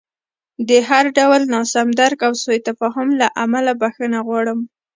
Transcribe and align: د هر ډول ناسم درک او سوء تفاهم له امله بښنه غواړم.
د 0.69 0.71
هر 0.89 1.05
ډول 1.17 1.41
ناسم 1.53 1.87
درک 1.99 2.19
او 2.27 2.33
سوء 2.41 2.57
تفاهم 2.67 3.07
له 3.21 3.27
امله 3.43 3.71
بښنه 3.81 4.19
غواړم. 4.27 4.59